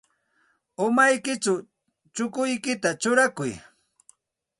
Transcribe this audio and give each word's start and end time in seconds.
Umaykićhaw 0.85 1.57
chukuykita 2.15 2.89
churaykuy. 3.01 3.51